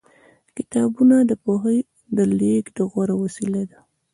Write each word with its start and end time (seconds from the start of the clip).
کتابونه 0.57 1.15
د 1.29 1.31
پوهې 1.43 1.77
د 2.15 2.17
لېږد 2.39 2.77
غوره 2.91 3.15
وسیله 3.23 3.61
ده. 3.69 3.79